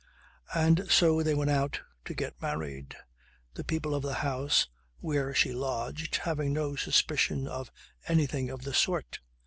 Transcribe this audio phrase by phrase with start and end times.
[0.55, 2.95] And so they went out to get married,
[3.53, 7.71] the people of the house where she lodged having no suspicion of
[8.07, 9.19] anything of the sort.